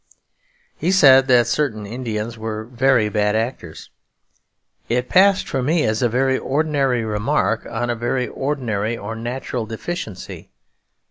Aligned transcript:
He 0.75 0.89
said 0.91 1.27
that 1.27 1.45
certain 1.45 1.85
Indians 1.85 2.35
were 2.35 2.65
'very 2.65 3.07
bad 3.07 3.35
actors.' 3.35 3.91
It 4.89 5.09
passed 5.09 5.47
for 5.47 5.61
me 5.61 5.83
as 5.83 6.01
a 6.01 6.09
very 6.09 6.39
ordinary 6.39 7.05
remark 7.05 7.67
on 7.69 7.91
a 7.91 7.95
very 7.95 8.27
ordinary 8.27 8.97
or 8.97 9.15
natural 9.15 9.67
deficiency. 9.67 10.49